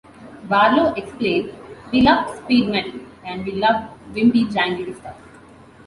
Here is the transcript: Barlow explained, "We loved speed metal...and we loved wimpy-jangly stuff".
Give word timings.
Barlow 0.49 0.95
explained, 0.95 1.53
"We 1.91 2.01
loved 2.01 2.35
speed 2.39 2.69
metal...and 2.71 3.45
we 3.45 3.51
loved 3.51 3.87
wimpy-jangly 4.15 4.97
stuff". 4.99 5.21